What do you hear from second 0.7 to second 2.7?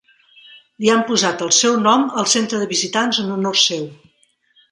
Li han posat el seu nom al centre de